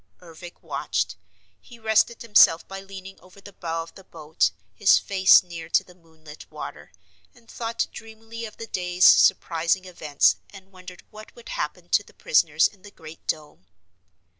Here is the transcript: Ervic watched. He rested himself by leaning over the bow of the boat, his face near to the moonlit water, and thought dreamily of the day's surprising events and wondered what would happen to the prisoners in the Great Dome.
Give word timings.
Ervic 0.19 0.63
watched. 0.63 1.15
He 1.61 1.77
rested 1.77 2.23
himself 2.23 2.67
by 2.67 2.79
leaning 2.81 3.19
over 3.19 3.39
the 3.39 3.53
bow 3.53 3.83
of 3.83 3.93
the 3.93 4.03
boat, 4.03 4.49
his 4.73 4.97
face 4.97 5.43
near 5.43 5.69
to 5.69 5.83
the 5.83 5.93
moonlit 5.93 6.49
water, 6.49 6.91
and 7.35 7.47
thought 7.47 7.85
dreamily 7.91 8.45
of 8.45 8.57
the 8.57 8.65
day's 8.65 9.05
surprising 9.05 9.85
events 9.85 10.37
and 10.49 10.71
wondered 10.71 11.03
what 11.11 11.35
would 11.35 11.49
happen 11.49 11.87
to 11.89 12.01
the 12.01 12.15
prisoners 12.15 12.67
in 12.67 12.81
the 12.81 12.89
Great 12.89 13.27
Dome. 13.27 13.67